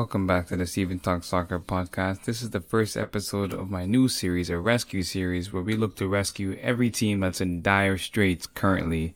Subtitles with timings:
[0.00, 2.24] Welcome back to the Stephen Talk Soccer podcast.
[2.24, 5.94] This is the first episode of my new series, a rescue series, where we look
[5.96, 9.14] to rescue every team that's in dire straits currently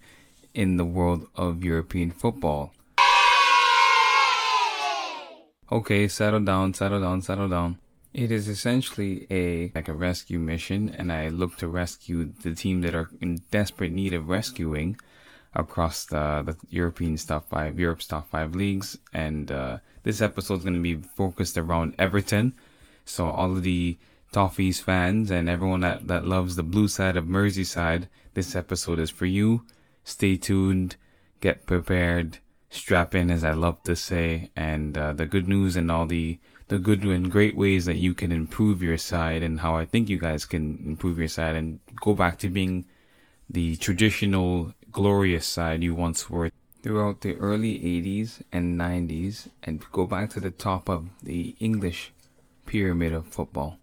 [0.52, 2.74] in the world of European football.
[5.72, 7.78] Okay, settle down, settle down, settle down.
[8.12, 12.82] It is essentially a like a rescue mission, and I look to rescue the team
[12.82, 14.98] that are in desperate need of rescuing
[15.54, 18.98] across the, the European top five, Europe's top five leagues.
[19.14, 22.54] And uh, this episode is going to be focused around Everton.
[23.04, 23.98] So all of the
[24.32, 29.10] Toffees fans and everyone that, that loves the blue side of Merseyside, this episode is
[29.10, 29.64] for you.
[30.04, 30.96] Stay tuned,
[31.40, 32.38] get prepared,
[32.70, 36.38] strap in, as I love to say, and uh, the good news and all the
[36.68, 40.08] the good and great ways that you can improve your side and how I think
[40.08, 42.86] you guys can improve your side and go back to being
[43.50, 46.50] the traditional glorious side you once were
[46.84, 52.12] throughout the early 80s and 90s and go back to the top of the English
[52.66, 53.78] pyramid of football.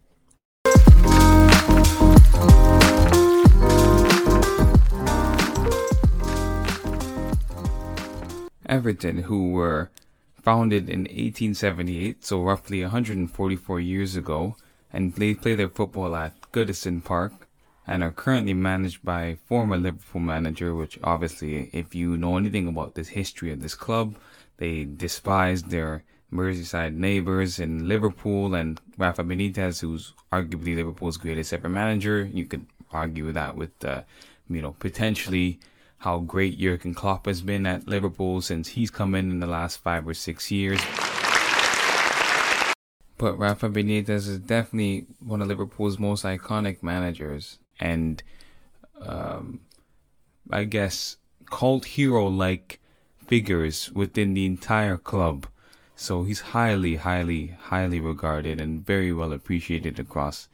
[8.67, 9.89] Everton, who were
[10.39, 14.55] founded in 1878, so roughly 144 years ago,
[14.94, 17.47] and they play their football at Goodison Park,
[17.87, 22.95] and are currently managed by former Liverpool manager, which obviously, if you know anything about
[22.95, 24.15] this history of this club,
[24.57, 31.67] they despised their Merseyside neighbours in Liverpool and Rafa Benitez, who's arguably Liverpool's greatest ever
[31.67, 32.29] manager.
[32.31, 34.03] You could argue that with, uh,
[34.49, 35.59] you know, potentially
[35.97, 39.77] how great Jurgen Klopp has been at Liverpool since he's come in in the last
[39.77, 40.79] five or six years.
[43.17, 48.23] But Rafa Benitez is definitely one of Liverpool's most iconic managers and
[49.01, 49.61] um,
[50.49, 51.17] I guess
[51.49, 52.79] cult hero like
[53.27, 55.47] figures within the entire club.
[55.95, 60.47] So he's highly, highly, highly regarded and very well appreciated across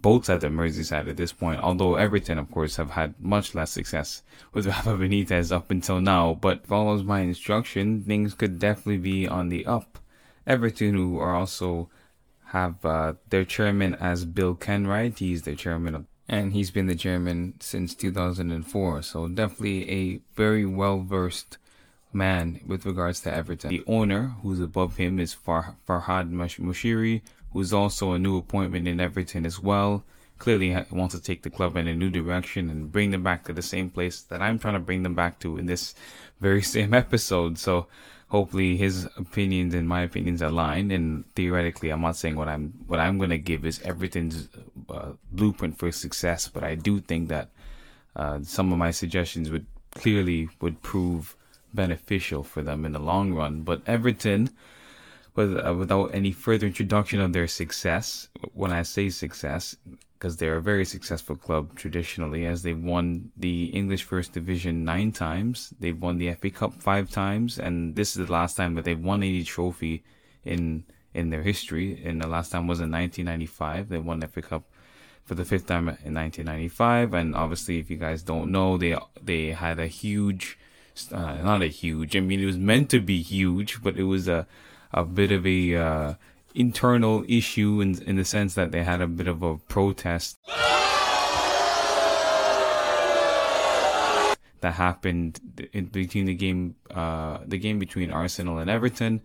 [0.00, 1.60] both sides of Merseyside at this point.
[1.60, 4.22] Although Everton, of course, have had much less success
[4.52, 9.48] with Rafa Benitez up until now, but follows my instruction, things could definitely be on
[9.48, 9.98] the up.
[10.46, 11.88] Everton, who are also
[12.48, 16.94] have uh, their chairman as Bill Kenwright, he's the chairman of and he's been the
[16.94, 19.02] chairman since 2004.
[19.02, 21.58] So definitely a very well versed
[22.12, 23.70] man with regards to Everton.
[23.70, 29.00] The owner, who's above him, is Far- Farhad Moshiri, who's also a new appointment in
[29.00, 30.04] Everton as well.
[30.38, 33.52] Clearly wants to take the club in a new direction and bring them back to
[33.52, 35.94] the same place that I'm trying to bring them back to in this
[36.40, 37.58] very same episode.
[37.58, 37.86] So
[38.28, 40.90] hopefully his opinions and my opinions align.
[40.90, 44.48] And theoretically, I'm not saying what I'm what I'm gonna give is Everton's
[44.88, 47.50] uh, blueprint for success, but I do think that
[48.16, 51.36] uh, some of my suggestions would clearly would prove
[51.72, 53.62] beneficial for them in the long run.
[53.62, 54.50] But Everton,
[55.34, 59.76] with, uh, without any further introduction of their success, when I say success,
[60.24, 65.12] because they're a very successful club traditionally, as they've won the English First Division nine
[65.12, 68.86] times, they've won the FA Cup five times, and this is the last time that
[68.86, 70.02] they've won any trophy
[70.42, 72.02] in in their history.
[72.02, 73.90] And the last time was in 1995.
[73.90, 74.62] They won the FA Cup
[75.26, 77.12] for the fifth time in 1995.
[77.12, 80.58] And obviously, if you guys don't know, they they had a huge,
[81.12, 82.16] uh, not a huge.
[82.16, 84.46] I mean, it was meant to be huge, but it was a
[84.90, 86.14] a bit of a uh,
[86.54, 90.38] internal issue in in the sense that they had a bit of a protest
[94.60, 95.40] that happened
[95.72, 99.20] in between the game uh, the game between Arsenal and Everton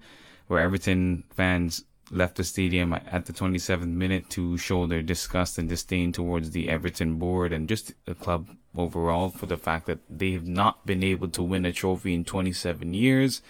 [0.47, 5.69] where Everton fans left the stadium at the 27th minute to show their disgust and
[5.69, 10.31] disdain towards the Everton board and just the club overall for the fact that they
[10.31, 13.41] have not been able to win a trophy in 27 years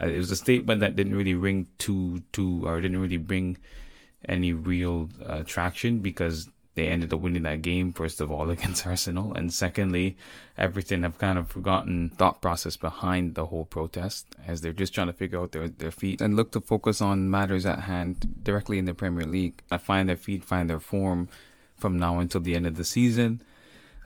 [0.00, 3.56] uh, it was a statement that didn't really ring to to or didn't really bring
[4.28, 8.86] any real uh, traction because they ended up winning that game first of all against
[8.86, 10.16] Arsenal, and secondly,
[10.58, 15.06] Everton have kind of forgotten thought process behind the whole protest as they're just trying
[15.08, 18.78] to figure out their their feet and look to focus on matters at hand directly
[18.78, 19.62] in the Premier League.
[19.70, 21.28] I find their feet, find their form
[21.76, 23.42] from now until the end of the season.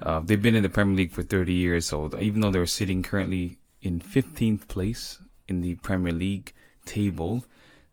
[0.02, 3.02] Uh, they've been in the Premier League for 30 years, so even though they're sitting
[3.02, 5.18] currently in 15th place
[5.50, 6.52] in the Premier League
[6.86, 7.44] table.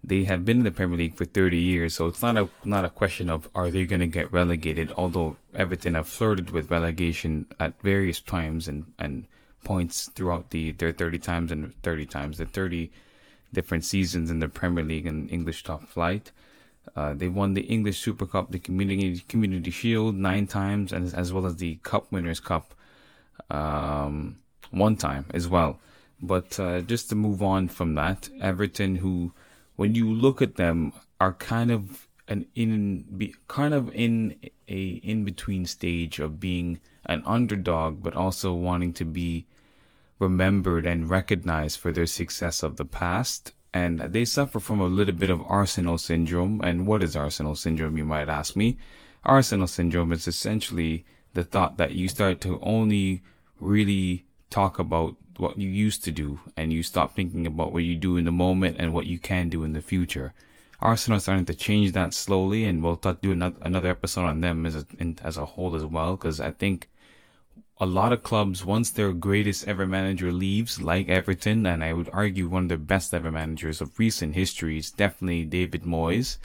[0.03, 2.85] They have been in the Premier League for 30 years, so it's not a not
[2.85, 4.93] a question of are they going to get relegated.
[4.95, 9.25] Although Everton have flirted with relegation at various times and and
[9.63, 12.91] points throughout the their 30 times and 30 times the 30
[13.53, 16.31] different seasons in the Premier League and English top flight.
[16.95, 21.33] Uh, they won the English Super Cup, the Community Community Shield nine times, and as
[21.33, 22.73] well as the Cup Winners' Cup
[23.49, 24.37] um,
[24.71, 25.79] one time as well.
[26.21, 29.33] But uh, just to move on from that, Everton, who
[29.75, 34.35] when you look at them, are kind of an in kind of in
[34.67, 39.45] a in between stage of being an underdog, but also wanting to be
[40.19, 43.53] remembered and recognized for their success of the past.
[43.73, 46.61] And they suffer from a little bit of Arsenal syndrome.
[46.63, 48.77] And what is Arsenal syndrome, you might ask me?
[49.23, 53.21] Arsenal syndrome is essentially the thought that you start to only
[53.59, 57.95] really talk about what you used to do and you stop thinking about what you
[57.95, 60.33] do in the moment and what you can do in the future.
[60.79, 64.65] Arsenal is starting to change that slowly, and we'll talk, do another episode on them
[64.65, 64.85] as a,
[65.23, 66.87] as a whole as well, because I think
[67.79, 72.09] a lot of clubs, once their greatest ever manager leaves, like Everton, and I would
[72.13, 76.37] argue one of the best ever managers of recent history is definitely David Moyes,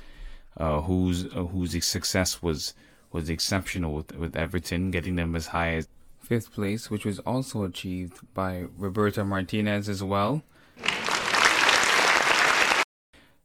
[0.56, 2.74] uh, whose uh, whose success was
[3.10, 5.88] was exceptional with, with Everton, getting them as high as
[6.22, 10.42] fifth place, which was also achieved by Roberto Martinez as well.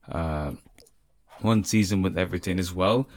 [0.10, 0.54] Uh,
[1.42, 3.08] one season with Everton as well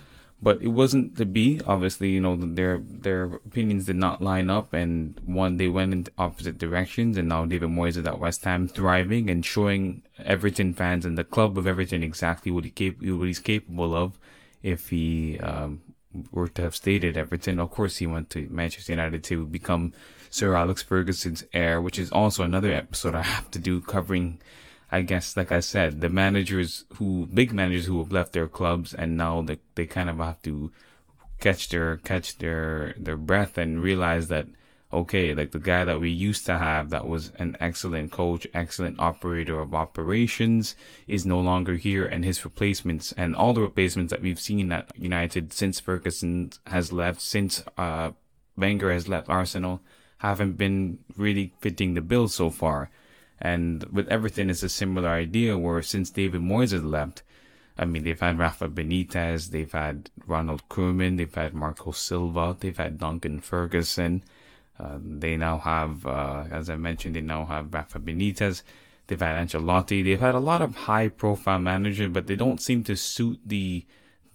[0.43, 1.61] but it wasn't to be.
[1.67, 6.07] Obviously, you know their their opinions did not line up, and one they went in
[6.17, 7.17] opposite directions.
[7.17, 11.25] And now David Moyes is at West Ham, thriving and showing Everton fans and the
[11.25, 14.19] club of Everton exactly what he cap- what he's capable of.
[14.63, 15.83] If he um,
[16.31, 19.93] were to have stayed at Everton, of course he went to Manchester United to become
[20.31, 24.41] Sir Alex Ferguson's heir, which is also another episode I have to do covering
[24.93, 28.93] I guess, like I said, the managers who, big managers who have left their clubs
[28.93, 30.73] and now they, they kind of have to
[31.39, 34.47] catch their, catch their, their breath and realize that,
[34.93, 38.99] okay, like the guy that we used to have that was an excellent coach, excellent
[38.99, 40.75] operator of operations
[41.07, 44.91] is no longer here and his replacements and all the replacements that we've seen at
[44.97, 48.11] United since Ferguson has left, since, uh,
[48.57, 49.81] Wenger has left Arsenal
[50.21, 52.91] haven't been really fitting the bill so far.
[53.41, 57.23] And with everything, it's a similar idea where since David Moyes has left,
[57.79, 62.77] I mean, they've had Rafa Benitez, they've had Ronald Koeman, they've had Marco Silva, they've
[62.77, 64.23] had Duncan Ferguson.
[64.81, 68.63] Uh, they now have, uh, as I mentioned, they now have Rafa Benitez.
[69.07, 70.03] They've had Ancelotti.
[70.03, 73.85] They've had a lot of high-profile managers, but they don't seem to suit the,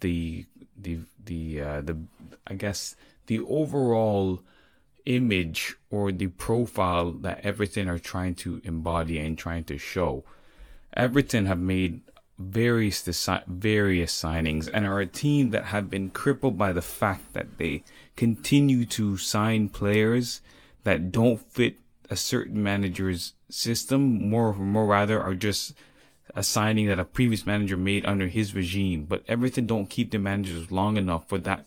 [0.01, 0.45] the,
[0.77, 1.97] the, the, uh, the,
[2.45, 2.95] I guess,
[3.25, 4.41] the overall
[5.05, 10.23] image or the profile that Everton are trying to embody and trying to show.
[10.93, 12.01] Everton have made
[12.37, 13.01] various
[13.47, 17.83] various signings and are a team that have been crippled by the fact that they
[18.15, 20.41] continue to sign players
[20.83, 21.77] that don't fit
[22.09, 25.73] a certain manager's system more more rather are just
[26.35, 30.19] a signing that a previous manager made under his regime but Everton don't keep the
[30.19, 31.65] managers long enough for that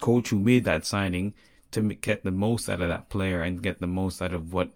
[0.00, 1.34] coach who made that signing
[1.72, 4.70] to get the most out of that player and get the most out of what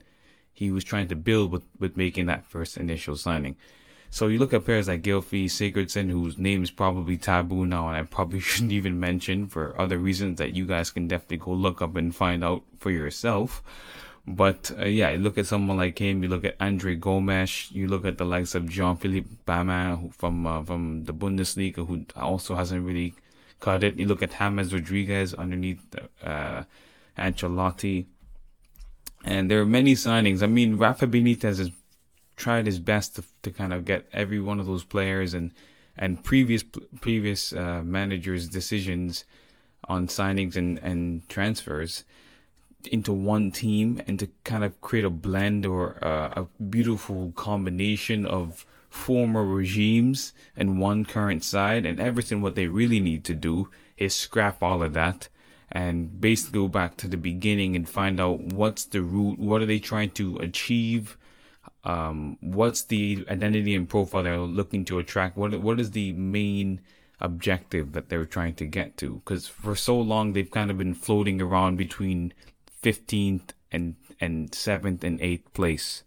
[0.53, 3.56] he was trying to build with, with making that first initial signing.
[4.12, 7.96] So you look at players like Gylfi Sigurdsson, whose name is probably taboo now, and
[7.96, 11.80] I probably shouldn't even mention for other reasons that you guys can definitely go look
[11.80, 13.62] up and find out for yourself.
[14.26, 16.22] But uh, yeah, you look at someone like him.
[16.22, 17.70] You look at Andre Gomes.
[17.70, 22.54] You look at the likes of Jean-Philippe Gbamin from uh, from the Bundesliga, who also
[22.54, 23.14] hasn't really
[23.60, 23.96] cut it.
[23.96, 25.80] You look at James Rodriguez underneath
[26.22, 26.64] uh,
[27.16, 28.06] Ancelotti.
[29.22, 30.43] And there are many signings.
[30.43, 31.70] I mean, Rafa Benitez has
[32.41, 35.53] tried his best to, to kind of get every one of those players and
[35.97, 36.65] and previous
[37.01, 39.25] previous uh, managers' decisions
[39.85, 42.05] on signings and, and transfers
[42.91, 48.25] into one team and to kind of create a blend or uh, a beautiful combination
[48.25, 51.85] of former regimes and one current side.
[51.85, 53.69] And Everton what they really need to do
[53.99, 55.29] is scrap all of that
[55.70, 59.67] and basically go back to the beginning and find out what's the root, what are
[59.67, 61.17] they trying to achieve,
[61.84, 66.81] um, what's the identity and profile they're looking to attract, what what is the main
[67.20, 69.22] objective that they're trying to get to?
[69.25, 72.32] Because for so long they've kind of been floating around between
[72.82, 76.03] 15th and and seventh and eighth place.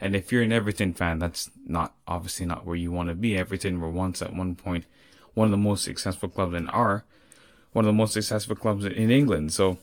[0.00, 3.36] And if you're an Everton fan, that's not obviously not where you want to be.
[3.36, 4.86] Everton were once at one point
[5.34, 7.04] one of the most successful clubs in are
[7.72, 9.52] one of the most successful clubs in England.
[9.52, 9.78] So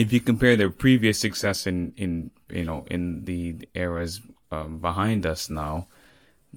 [0.00, 5.26] if you compare their previous success in, in you know in the eras um, behind
[5.26, 5.86] us now,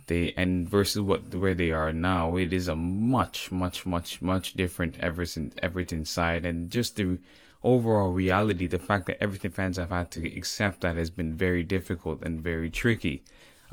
[0.08, 4.54] they and versus what where they are now, it is a much much much much
[4.54, 7.20] different Everton Everton side, and just the
[7.64, 11.64] overall reality, the fact that Everton fans have had to accept that has been very
[11.64, 13.24] difficult and very tricky.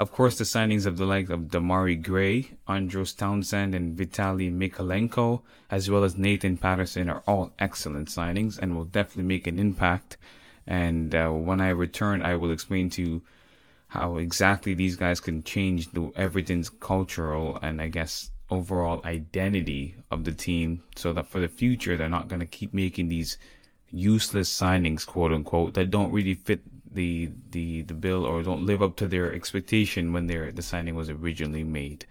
[0.00, 5.42] Of course, the signings of the likes of Demarai Gray, Andros Townsend, and Vitaly Mykolenko,
[5.70, 10.16] as well as Nathan Patterson, are all excellent signings and will definitely make an impact.
[10.66, 13.22] And uh, when I return, I will explain to you
[13.88, 20.24] how exactly these guys can change the Everton's cultural and I guess overall identity of
[20.24, 23.36] the team so that for the future they're not going to keep making these
[23.90, 28.82] useless signings quote unquote that don't really fit the the the bill or don't live
[28.82, 32.06] up to their expectation when their the signing was originally made.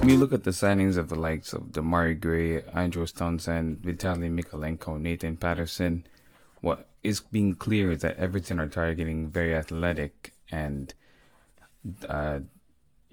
[0.00, 4.28] When you look at the signings of the likes of Demarai Gray, Andrew Townsend, Vitaly
[4.30, 6.04] Mykolenko, Nathan Patterson,
[6.60, 10.92] what is being clear is that Everton are targeting very athletic and
[12.06, 12.40] uh,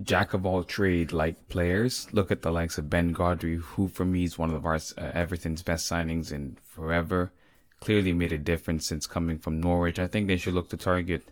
[0.04, 2.08] jack of all trade like players.
[2.12, 5.12] Look at the likes of Ben Godfrey, who for me is one of our uh,
[5.14, 7.32] Everton's best signings in forever.
[7.80, 10.00] Clearly made a difference since coming from Norwich.
[10.00, 11.24] I think they should look to target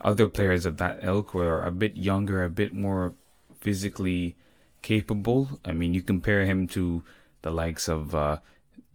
[0.00, 3.14] other players of that ilk who are a bit younger, a bit more
[3.60, 4.36] physically
[4.82, 5.60] capable.
[5.64, 7.04] I mean, you compare him to
[7.42, 8.38] the likes of uh,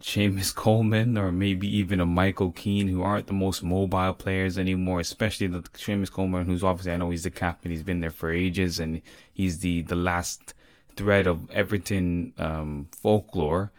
[0.02, 5.00] Seamus Coleman or maybe even a Michael Keane, who aren't the most mobile players anymore,
[5.00, 8.32] especially the Seamus Coleman, who's obviously, I know he's the captain, he's been there for
[8.32, 9.02] ages, and
[9.34, 10.54] he's the, the last
[10.96, 13.72] thread of Everton um, folklore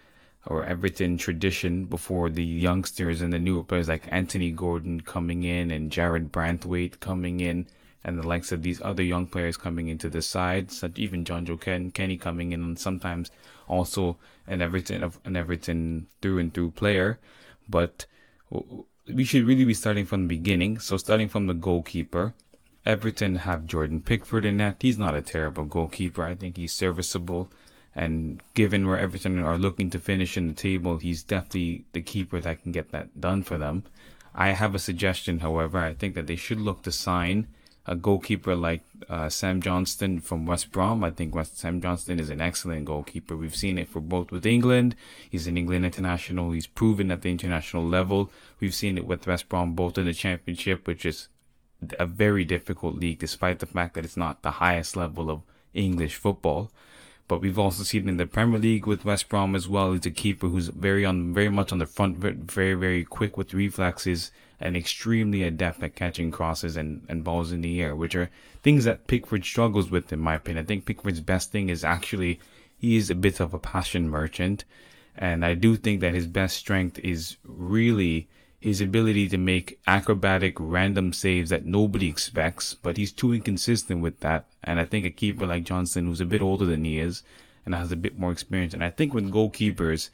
[0.47, 5.71] or Everton tradition before the youngsters and the newer players like Anthony Gordon coming in
[5.71, 7.67] and Jarrad Branthwaite coming in
[8.02, 11.61] and the likes of these other young players coming into the side, such even Jonjoe
[11.61, 13.31] Ken, Kenny coming in, and sometimes
[13.68, 17.18] also an Everton of an Everton through and through player.
[17.68, 18.06] But
[19.12, 20.78] we should really be starting from the beginning.
[20.78, 22.34] So starting from the goalkeeper,
[22.84, 24.76] Everton have Jordan Pickford in that.
[24.80, 26.25] He's not a terrible goalkeeper.
[26.25, 27.50] I think he's serviceable.
[27.94, 32.40] And given where Everton are looking to finish in the table, he's definitely the keeper
[32.40, 33.84] that can get that done for them.
[34.34, 35.78] I have a suggestion, however.
[35.78, 37.48] I think that they should look to sign
[37.88, 41.02] a goalkeeper like uh, Sam Johnstone from West Brom.
[41.02, 43.35] I think West Sam Johnstone is an excellent goalkeeper.
[43.35, 44.95] We've seen it for both with England.
[45.28, 46.50] He's an England international.
[46.50, 48.30] He's proven at the international level.
[48.61, 51.28] We've seen it with West Brom both in the championship, which is
[51.99, 55.40] a very difficult league, despite the fact that it's not the highest level of
[55.73, 56.71] English football.
[57.26, 59.92] But we've also seen in the Premier League with West Brom as well.
[59.92, 63.54] He's a keeper who's very on, very much on the front, very, very quick with
[63.54, 64.30] reflexes
[64.61, 68.31] and extremely adept at catching crosses and, and balls in the air, which are
[68.62, 70.65] things that Pickford struggles with, in my opinion.
[70.65, 72.41] I think Pickford's best thing is actually
[72.77, 74.65] he is a bit of a passion merchant.
[75.17, 78.29] And I do think that his best strength is really
[78.61, 84.21] his ability to make acrobatic random saves that nobody expects, but he's too inconsistent with
[84.21, 84.47] that.
[84.65, 87.23] And I think a keeper like Johnstone, who's a bit older than he is
[87.65, 90.11] and has a bit more experience, and I think with goalkeepers,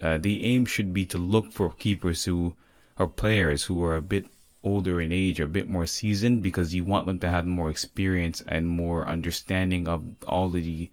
[0.00, 2.54] uh, the aim should be to look for keepers who
[3.02, 4.26] or players who are a bit
[4.62, 7.68] older in age or a bit more seasoned because you want them to have more
[7.68, 10.88] experience and more understanding of all of the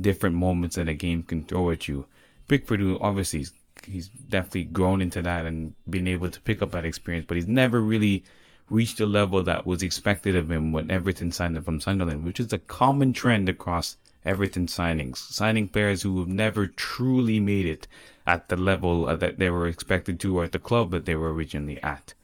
[0.00, 2.04] different moments that a game can throw at you.
[2.48, 3.46] Pickford, who obviously
[3.86, 7.46] he's definitely grown into that and been able to pick up that experience, but he's
[7.46, 8.24] never really
[8.68, 12.40] reached the level that was expected of him when Everton signed him from Sunderland, which
[12.40, 17.86] is a common trend across Everton signings, signing players who have never truly made it
[18.26, 21.32] at the level that they were expected to or at the club that they were
[21.32, 22.14] originally at.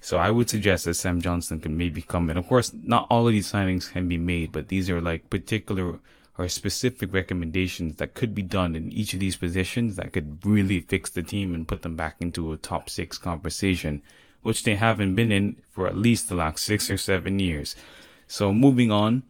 [0.00, 2.36] So I would suggest that Sam Johnstone can maybe come in.
[2.36, 5.98] Of course, not all of these signings can be made, but these are like particular
[6.38, 10.80] or specific recommendations that could be done in each of these positions that could really
[10.80, 14.02] fix the team and put them back into a top six conversation,
[14.42, 17.74] which they haven't been in for at least the last six or seven years.
[18.28, 19.22] So moving on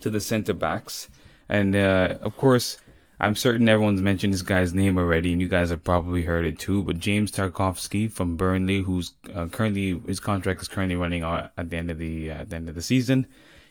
[0.00, 1.08] to the center backs.
[1.48, 2.78] And, uh, of course,
[3.22, 6.58] I'm certain everyone's mentioned this guy's name already, and you guys have probably heard it
[6.58, 6.82] too.
[6.82, 11.70] But James Tarkowski from Burnley, who's uh, currently his contract is currently running out at
[11.70, 13.28] the end of the uh, at the end of the season.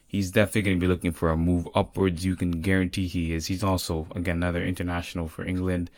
[0.08, 2.24] He's definitely going to be looking for a move upwards.
[2.24, 3.48] You can guarantee he is.
[3.48, 5.92] He's also again another international for England.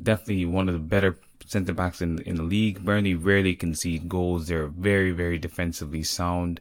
[0.00, 1.16] Definitely one of the better
[1.46, 2.84] centre backs in in the league.
[2.84, 4.48] Burnley rarely concede goals.
[4.48, 6.60] They're very very defensively sound.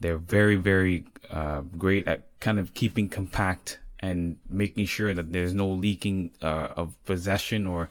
[0.00, 5.54] They're very very uh, great at kind of keeping compact and making sure that there's
[5.54, 7.88] no leaking uh, of possession or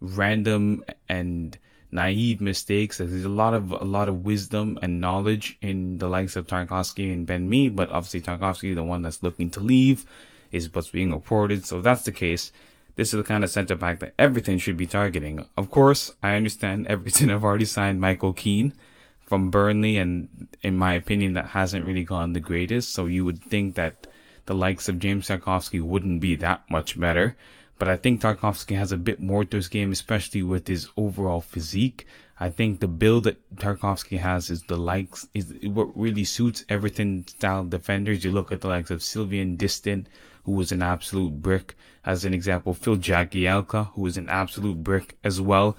[0.00, 1.58] random and
[1.90, 2.98] naive mistakes.
[2.98, 7.12] There's a lot of a lot of wisdom and knowledge in the likes of Tarkowski
[7.12, 10.04] and Ben Mee, but obviously Tarkowski, the one that's looking to leave,
[10.52, 11.64] is what's being reported.
[11.64, 12.52] So that's the case.
[12.96, 15.46] This is the kind of center back that Everton should be targeting.
[15.56, 18.74] Of course, I understand Everton have already signed Michael Keane
[19.20, 22.92] from Burnley, and in my opinion, that hasn't really gone the greatest.
[22.92, 24.07] So you would think that
[24.48, 27.36] the likes of James Tarkowski wouldn't be that much better.
[27.78, 31.42] But I think Tarkowski has a bit more to his game, especially with his overall
[31.42, 32.06] physique.
[32.40, 37.28] I think the build that Tarkowski has is the likes is what really suits Everton
[37.28, 38.24] style defenders.
[38.24, 40.06] You look at the likes of Sylvain Distin,
[40.44, 41.76] who was an absolute brick,
[42.06, 42.72] as an example.
[42.72, 45.76] Phil Jagielka, who was an absolute brick as well.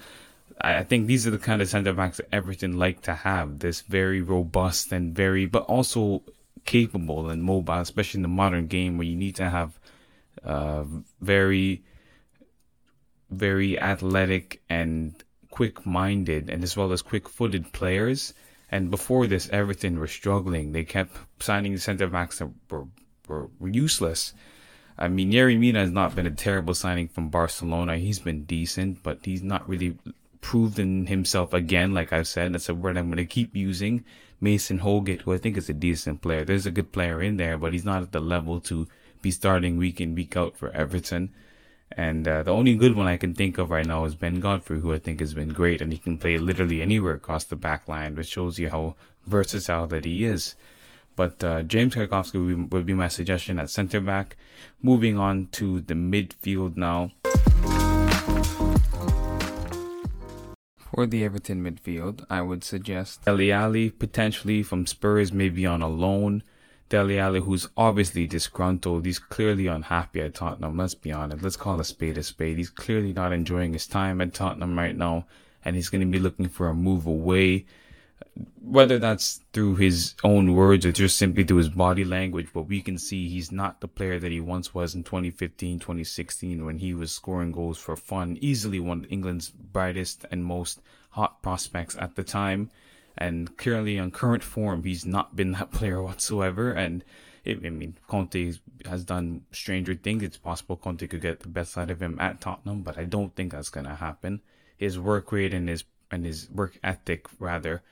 [0.61, 3.59] I think these are the kind of centre backs that Everton like to have.
[3.59, 6.21] This very robust and very, but also
[6.69, 9.79] capable and mobile, especially in the modern game where you need to have
[10.43, 10.83] uh,
[11.19, 11.81] very,
[13.31, 18.35] very athletic and quick minded and as well as quick footed players.
[18.69, 20.71] And before this, Everton was struggling.
[20.71, 22.85] They kept signing centre backs that were,
[23.27, 24.35] were, were useless.
[24.95, 27.97] I mean, Yerry Mina has not been a terrible signing from Barcelona.
[27.97, 29.97] He's been decent, but he's not really
[30.41, 31.93] proven himself again.
[31.93, 34.03] Like I've said, that's a word I'm going to keep using.
[34.41, 36.45] Mason Holgate, who I think is a decent player.
[36.45, 38.87] There's a good player in there, but he's not at the level to
[39.21, 41.31] be starting week in, week out for Everton.
[41.91, 44.79] And uh, the only good one I can think of right now is Ben Godfrey,
[44.79, 47.87] who I think has been great, and he can play literally anywhere across the back
[47.87, 50.55] line, which shows you how versatile that he is.
[51.15, 54.37] But uh, James Tarkowski would be, would be my suggestion at centre back.
[54.81, 57.11] Moving on to the midfield now.
[60.93, 65.87] For the Everton midfield, I would suggest Dele Alli, potentially from Spurs, maybe on a
[65.87, 66.41] loan.
[66.89, 69.05] Dele Alli, who's obviously disgruntled.
[69.05, 70.77] He's clearly unhappy at Tottenham.
[70.77, 71.43] Let's be honest.
[71.43, 72.57] Let's call a spade a spade.
[72.57, 75.27] He's clearly not enjoying his time at Tottenham right now,
[75.63, 77.65] and he's going to be looking for a move away.
[78.61, 82.81] Whether that's through his own words or just simply through his body language, but we
[82.81, 86.93] can see he's not the player that he once was in 2015, 2016 when he
[86.93, 88.37] was scoring goals for fun.
[88.41, 90.81] Easily one of England's brightest and most
[91.11, 92.69] hot prospects at the time
[93.19, 96.71] and currently on current form, he's not been that player whatsoever.
[96.71, 97.03] And
[97.43, 98.53] it, I mean, Conte
[98.85, 100.23] has done stranger things.
[100.23, 103.35] It's possible Conte could get the best out of him at Tottenham, but I don't
[103.35, 104.41] think that's gonna happen.
[104.77, 107.83] His work rate and his and his work ethic, rather,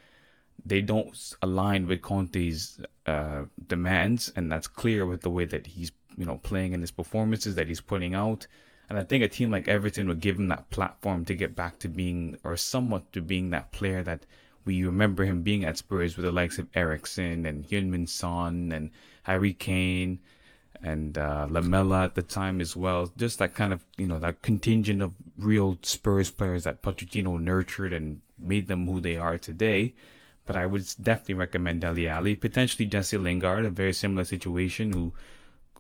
[0.67, 5.91] they don't align with Conte's uh, demands, and that's clear with the way that he's
[6.17, 8.47] you know playing in his performances that he's putting out.
[8.89, 11.80] And I think a team like Everton would give him that platform to get back
[11.80, 14.25] to being, or somewhat to being that player that
[14.63, 18.91] we remember him being at Spurs with the likes of Eriksen and Heung-min Son and
[19.23, 20.19] Harry Kane
[20.82, 23.12] and uh, Lamela at the time as well.
[23.17, 27.93] Just that kind of, you know, that contingent of real Spurs players that Pochettino nurtured
[27.93, 29.93] and made them who they are today.
[30.47, 32.36] But I would definitely recommend Dele Alli.
[32.36, 35.13] potentially Jesse Lingard, a very similar situation, who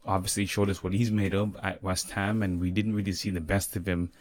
[0.05, 3.31] obviously showed us what he's made of at West Ham, and we didn't really see
[3.31, 4.11] the best of him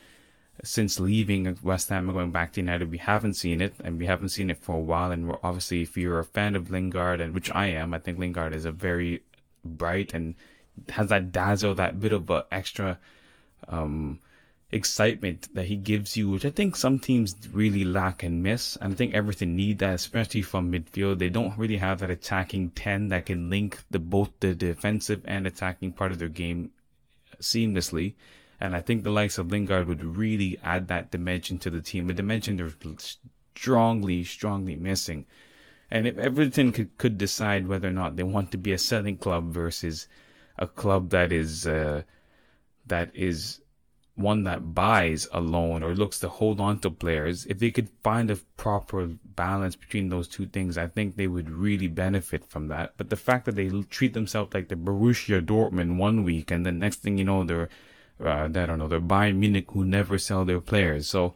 [0.65, 4.07] since leaving West Ham and going back to United, we haven't seen it, and we
[4.07, 5.13] haven't seen it for a while.
[5.13, 8.19] And we're obviously, if you're a fan of Lingard, and which I am, I think
[8.19, 9.23] Lingard is a very
[9.65, 10.35] bright and
[10.91, 12.99] has that dazzle, that bit of a extra
[13.69, 14.21] um,
[14.77, 18.77] excitement that he gives you, which I think some teams really lack and miss.
[18.77, 21.19] And I think Everton need that, especially from midfield.
[21.19, 25.47] They don't really have that attacking ten that can link the both the defensive and
[25.47, 26.71] attacking part of their game
[27.41, 28.15] seamlessly.
[28.61, 32.09] And I think the likes of Lingard would really add that dimension to the team,
[32.09, 32.71] a dimension they're
[33.55, 35.27] strongly, strongly missing.
[35.91, 39.19] And if Everton could, could decide whether or not they want to be a selling
[39.19, 40.09] club versus
[40.59, 42.03] a club that is uh,
[42.87, 43.61] that is
[44.17, 47.89] one that buys a loan or looks to hold on to players, if they could
[48.03, 52.69] find a proper balance between those two things, I think they would really benefit from
[52.69, 52.95] that.
[52.97, 56.73] But the fact that they treat themselves like the Borussia Dortmund one week and the
[56.73, 57.69] next thing you know they're
[58.25, 61.09] uh, I don't know, they're Bayern Munich who never sell their players.
[61.09, 61.35] So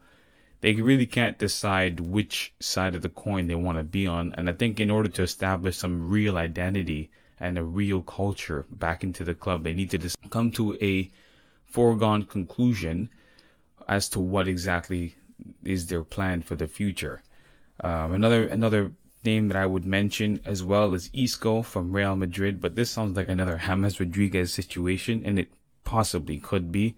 [0.60, 4.34] they really can't decide which side of the coin they want to be on.
[4.36, 9.02] And I think in order to establish some real identity and a real culture back
[9.02, 11.10] into the club, they need to just come to a
[11.70, 13.10] foregone conclusion
[13.88, 15.14] as to what exactly
[15.64, 17.22] is their plan for the future.
[17.82, 18.92] Um, another another
[19.24, 23.16] name that I would mention as well is Isco from Real Madrid, but this sounds
[23.16, 25.50] like another James Rodriguez situation, and it
[25.84, 26.96] possibly could be.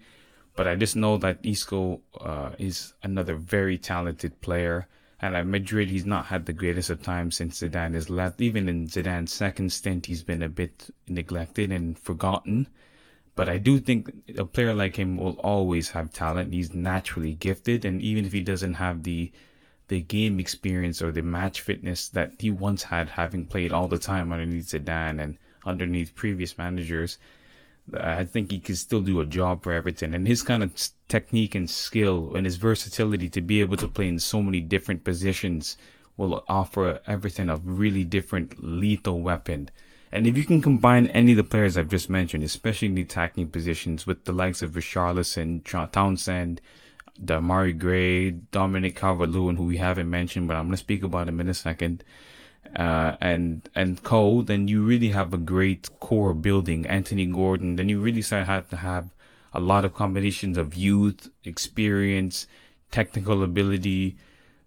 [0.55, 4.87] But I just know that Isco uh, is another very talented player.
[5.21, 8.41] And at Madrid, he's not had the greatest of times since Zidane has left.
[8.41, 12.69] Even in Zidane's second stint, he's been a bit neglected and forgotten.
[13.35, 16.53] But I do think a player like him will always have talent.
[16.53, 19.33] He's naturally gifted, and even if he doesn't have the
[19.89, 23.99] the game experience or the match fitness that he once had, having played all the
[23.99, 27.19] time underneath Zidane and underneath previous managers,
[27.95, 30.15] I think he can still do a job for Everton.
[30.15, 30.73] And his kind of
[31.09, 35.05] technique and skill and his versatility to be able to play in so many different
[35.05, 35.77] positions
[36.17, 39.69] will offer Everton a really different lethal weapon.
[40.13, 43.03] And if you can combine any of the players I've just mentioned, especially in the
[43.03, 46.61] attacking positions with the likes of Richarlison, Townsend,
[47.19, 51.41] Demarai Gray, Dominic Calvert-Lewin, who we haven't mentioned, but I'm going to speak about him
[51.41, 52.05] in a second,
[52.77, 56.87] uh, and, and Co, then you really have a great core building.
[56.87, 59.15] Anthony Gordon, then you really start have to have
[59.55, 62.47] a lot of combinations of youth, experience,
[62.91, 64.17] technical ability,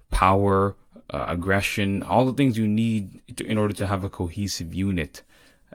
[0.10, 0.76] power,
[1.12, 5.22] uh, aggression, all the things you need to, in order to have a cohesive unit.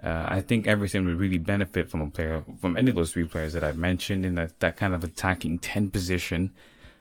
[0.02, 3.24] Uh, I think Everton would really benefit from a player, from any of those three
[3.24, 6.52] players that I've mentioned in that, that kind of attacking 10 position.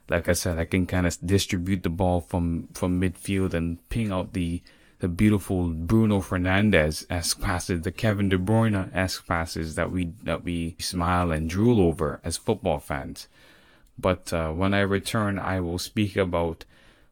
[0.10, 4.12] Like I said, I can kind of distribute the ball from, from midfield and ping
[4.12, 4.62] out the,
[5.00, 10.76] the beautiful Bruno Fernandes esque passes, the Kevin De Bruyne-esque passes that we, that we
[10.80, 13.30] smile and drool over as football fans.
[13.98, 16.66] But, uh, when I return, I will speak about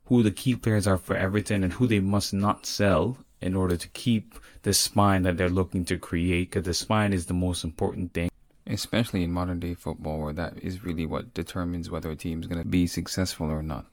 [0.06, 3.78] who the key players are for Everton and who they must not sell in order
[3.78, 4.36] to keep
[4.68, 8.30] the spine that they're looking to create because the spine is the most important thing
[8.66, 12.62] especially in modern day football where that is really what determines whether a team's going
[12.62, 13.86] to be successful or not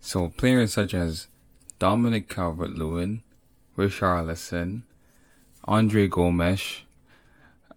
[0.00, 1.26] so players such as
[1.78, 3.22] Dominic Calvert-Lewin,
[3.76, 4.84] Richarlison,
[5.64, 6.84] Andre Gomes,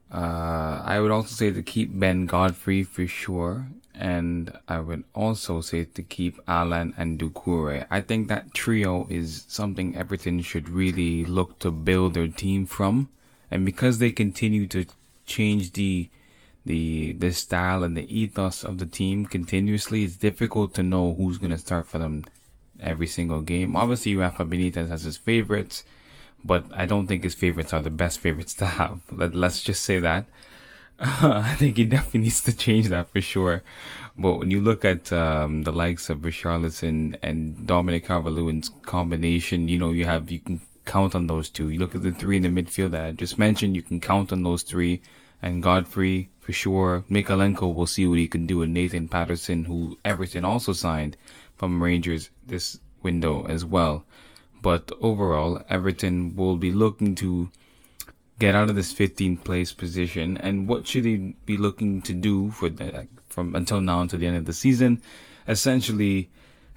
[0.10, 3.68] uh, I would also say to keep Ben Godfrey for sure.
[3.94, 7.86] And I would also say to keep Allan and Doucouré.
[7.90, 13.10] I think that trio is something Everton should really look to build their team from.
[13.50, 14.86] And because they continue to
[15.26, 16.10] change the
[16.64, 21.38] the the style and the ethos of the team continuously, it's difficult to know who's
[21.38, 22.24] gonna start for them
[22.80, 23.76] every single game.
[23.76, 25.84] Obviously Rafa Benitez has his favorites
[26.44, 29.02] but I don't think his favorites are the best favorites to have.
[29.12, 30.26] Let, let's just say that.
[31.04, 33.64] I think he definitely needs to change that for sure.
[34.16, 39.80] But when you look at um, the likes of Richarlison and Dominic Calvert-Lewin's combination, you
[39.80, 41.70] know, you have, you can count on those two.
[41.70, 44.32] You look at the three in the midfield that I just mentioned, you can count
[44.32, 45.02] on those three.
[45.42, 47.04] And Godfrey, for sure.
[47.10, 48.62] Mykolenko, we'll see what he can do.
[48.62, 51.18] And Nathan Patterson, who Everton also signed
[51.58, 54.06] from Rangers this window as well.
[54.62, 57.50] But overall, Everton will be looking to
[58.42, 60.36] get out of this 15th place position.
[60.38, 64.26] And what should they be looking to do for the, from until now until the
[64.26, 65.00] end of the season?
[65.48, 66.30] Essentially,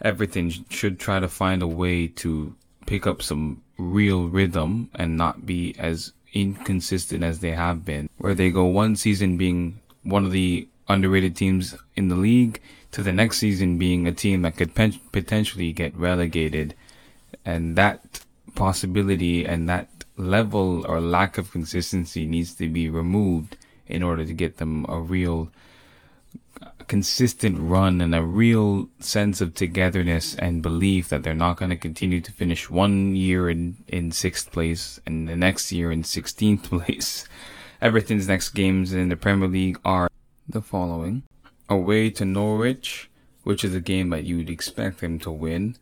[0.03, 2.55] Everton should try to find a way to
[2.87, 8.35] pick up some real rhythm and not be as inconsistent as they have been, where
[8.35, 12.61] they go one season being one of the underrated teams in the league
[12.93, 14.75] to the next season being a team that could
[15.13, 16.75] potentially get relegated
[17.43, 18.21] and that
[18.55, 24.33] possibility and that level or lack of consistency needs to be removed in order to
[24.33, 25.51] get them a real
[26.87, 31.77] consistent run and a real sense of togetherness and belief that they're not going to
[31.77, 36.63] continue to finish one year in, in sixth place and the next year in 16th
[36.71, 37.27] place.
[37.81, 40.11] Everton's next games in the Premier League are
[40.49, 41.23] the following.
[41.69, 43.11] Away to Norwich,
[43.43, 45.77] which is a game that you'd expect them to win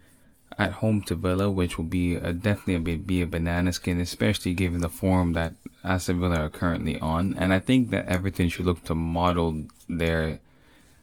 [0.59, 4.55] at home to Villa, which will be a, definitely a, be a banana skin, especially
[4.55, 7.35] given the form that Aston Villa are currently on.
[7.39, 10.41] And I think that Everton should look to model their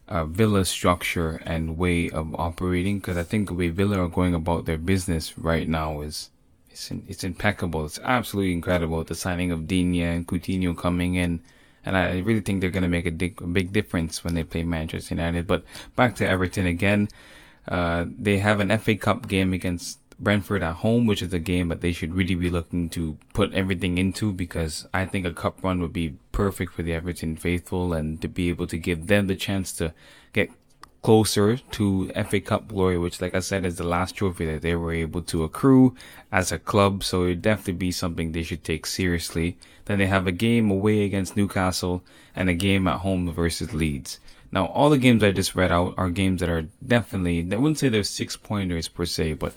[0.08, 4.34] uh, Villa structure and way of operating, because I think the way Villa are going
[4.34, 6.30] about their business right now is
[6.70, 7.84] it's in, it's impeccable.
[7.84, 9.02] It's absolutely incredible.
[9.04, 11.40] The signing of Digne and Coutinho coming in.
[11.84, 14.64] And I really think they're going to make a a big difference when they play
[14.64, 15.46] Manchester United.
[15.46, 15.64] But
[15.96, 17.08] back to Everton again.
[17.68, 21.68] Uh, they have an FA Cup game against Brentford at home, which is a game
[21.68, 25.62] that they should really be looking to put everything into because I think a cup
[25.64, 29.26] run would be perfect for the Everton faithful and to be able to give them
[29.26, 29.94] the chance to
[30.32, 30.50] get
[31.02, 34.74] closer to FA Cup glory, which, like I said, is the last trophy that they
[34.74, 35.94] were able to accrue
[36.30, 37.02] as a club.
[37.02, 39.56] So it would definitely be something they should take seriously.
[39.86, 42.04] Then they have a game away against Newcastle
[42.36, 44.20] and a game at home versus Leeds.
[44.52, 47.78] Now, all the games I just read out are games that are definitely, I wouldn't
[47.78, 49.54] say they're six pointers per se, but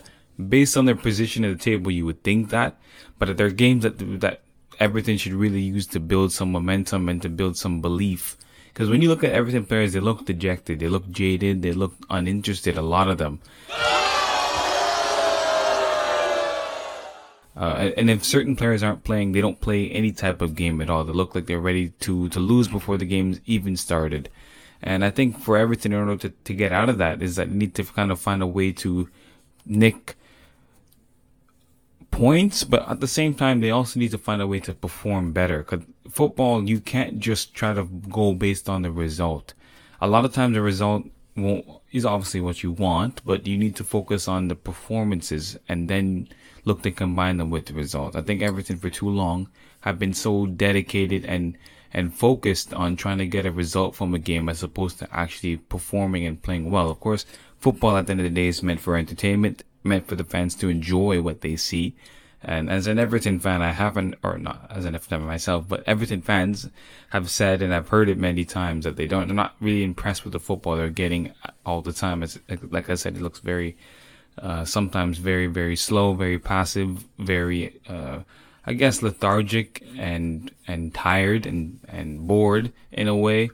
[0.49, 2.77] based on their position at the table, you would think that.
[3.17, 4.41] But they're games that, that
[4.79, 8.37] Everton should really use to build some momentum and to build some belief.
[8.67, 11.93] Because when you look at Everton players, they look dejected, they look jaded, they look
[12.09, 13.39] uninterested, a lot of them.
[17.55, 20.89] Uh, and if certain players aren't playing, they don't play any type of game at
[20.89, 21.03] all.
[21.03, 24.29] They look like they're ready to, to lose before the game's even started.
[24.83, 27.47] And I think for Everton in order to, to get out of that, is that
[27.47, 29.09] you need to kind of find a way to
[29.65, 30.15] nick
[32.11, 35.31] points, but at the same time, they also need to find a way to perform
[35.31, 35.59] better.
[35.59, 39.53] Because football, you can't just try to go based on the result.
[40.01, 41.05] A lot of times, the result
[41.91, 46.27] is obviously what you want, but you need to focus on the performances and then
[46.65, 48.15] look to combine them with the result.
[48.15, 49.49] I think Everton for too long
[49.81, 51.57] have been so dedicated and
[51.93, 55.57] and focused on trying to get a result from a game as opposed to actually
[55.57, 56.89] performing and playing well.
[56.89, 57.25] Of course,
[57.59, 60.55] football at the end of the day is meant for entertainment, meant for the fans
[60.55, 61.95] to enjoy what they see.
[62.45, 65.83] And as an Everton fan, I haven't, or not as an Everton fan myself, but
[65.87, 66.67] Everton fans
[67.11, 70.25] have said, and I've heard it many times, that they don't, they're not really impressed
[70.25, 71.31] with the football they're getting
[71.65, 72.21] all the time.
[72.21, 72.37] It's,
[72.69, 73.77] like I said, it looks very,
[74.39, 78.19] uh, sometimes very, very slow, very passive, very, uh,
[78.65, 83.49] I guess lethargic and, and tired and, and bored in a way.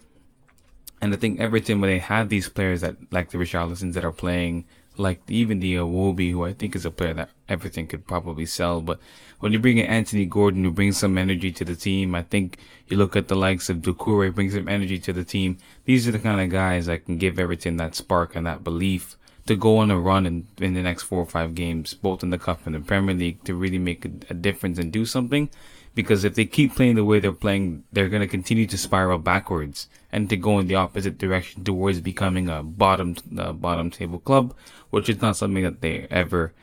[1.02, 4.12] And I think Everton, when they have these players that, like the Richarlisons that are
[4.12, 4.66] playing
[5.00, 8.82] like even the Iwobi, who I think is a player that Everton could probably sell.
[8.82, 9.00] But
[9.40, 12.58] when you bring in Anthony Gordon, who brings some energy to the team, I think
[12.88, 15.58] you look at the likes of Doucouré, brings some energy to the team.
[15.86, 19.16] These are the kind of guys that can give Everton that spark and that belief
[19.50, 22.30] to go on a run in, in the next four or five games, both in
[22.30, 25.50] the Cup and the Premier League, to really make a, a difference and do something.
[25.94, 29.18] Because if they keep playing the way they're playing, they're going to continue to spiral
[29.18, 34.20] backwards and to go in the opposite direction towards becoming a bottom, uh, bottom table
[34.20, 34.54] club
[34.90, 36.54] which is not something that they ever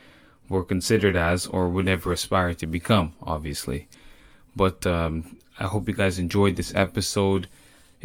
[0.49, 3.89] were considered as or would ever aspire to become, obviously.
[4.55, 7.49] But um, I hope you guys enjoyed this episode.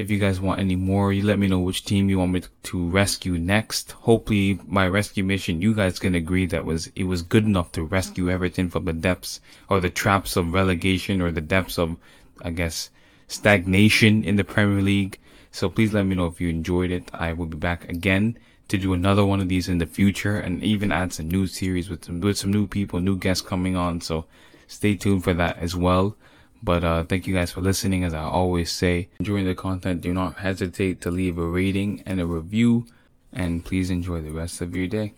[0.02, 2.42] If you guys want any more, you let me know which team you want me
[2.64, 3.92] to rescue next.
[3.92, 7.84] Hopefully, my rescue mission, you guys can agree that was it was good enough to
[7.84, 11.98] rescue Everton from the depths or the traps of relegation or the depths of,
[12.42, 12.90] I guess,
[13.28, 15.20] stagnation in the Premier League.
[15.52, 17.12] So please let me know if you enjoyed it.
[17.14, 20.64] I will be back again to do another one of these in the future and
[20.64, 24.02] even add some new series with some with some new people, new guests coming on.
[24.02, 24.26] So
[24.66, 26.16] stay tuned for that as well.
[26.63, 28.04] But uh, thank you guys for listening.
[28.04, 32.19] As I always say, enjoying the content, do not hesitate to leave a rating and
[32.21, 32.86] a review.
[33.34, 35.13] And please enjoy the rest of your day.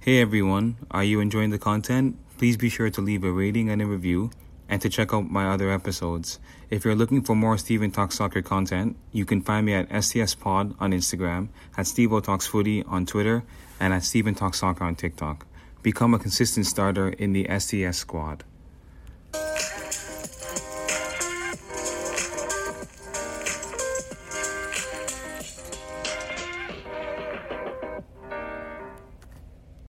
[0.00, 2.16] Hey everyone, are you enjoying the content?
[2.38, 4.30] Please be sure to leave a rating and a review
[4.68, 6.38] and to check out my other episodes.
[6.70, 10.34] If you're looking for more Stephen Talks Soccer content, you can find me at STS
[10.34, 13.44] Pod on Instagram, at Stevo Talks Footy on Twitter,
[13.80, 15.46] and at Stephen Talks Soccer on TikTok.
[15.82, 18.44] Become a consistent starter in the STS squad.